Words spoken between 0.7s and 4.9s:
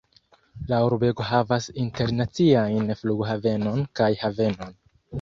La urbego havas internaciajn flughavenon kaj havenon.